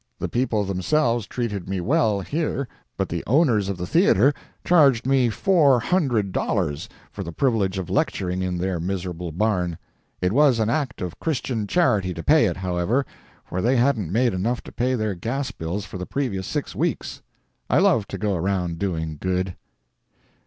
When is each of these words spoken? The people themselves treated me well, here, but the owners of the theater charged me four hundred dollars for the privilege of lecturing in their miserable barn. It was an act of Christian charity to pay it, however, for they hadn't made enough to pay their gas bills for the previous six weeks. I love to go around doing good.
The 0.17 0.27
people 0.27 0.63
themselves 0.63 1.27
treated 1.27 1.69
me 1.69 1.79
well, 1.79 2.21
here, 2.21 2.67
but 2.97 3.07
the 3.07 3.23
owners 3.27 3.69
of 3.69 3.77
the 3.77 3.85
theater 3.85 4.33
charged 4.65 5.05
me 5.05 5.29
four 5.29 5.79
hundred 5.79 6.31
dollars 6.31 6.89
for 7.11 7.21
the 7.23 7.31
privilege 7.31 7.77
of 7.77 7.87
lecturing 7.87 8.41
in 8.41 8.57
their 8.57 8.79
miserable 8.79 9.31
barn. 9.31 9.77
It 10.19 10.31
was 10.33 10.57
an 10.57 10.71
act 10.71 11.03
of 11.03 11.19
Christian 11.19 11.67
charity 11.67 12.15
to 12.15 12.23
pay 12.23 12.47
it, 12.47 12.57
however, 12.57 13.05
for 13.45 13.61
they 13.61 13.75
hadn't 13.77 14.11
made 14.11 14.33
enough 14.33 14.63
to 14.63 14.71
pay 14.71 14.95
their 14.95 15.13
gas 15.13 15.51
bills 15.51 15.85
for 15.85 15.99
the 15.99 16.07
previous 16.07 16.47
six 16.47 16.73
weeks. 16.75 17.21
I 17.69 17.77
love 17.77 18.07
to 18.07 18.17
go 18.17 18.33
around 18.35 18.79
doing 18.79 19.19
good. 19.21 19.55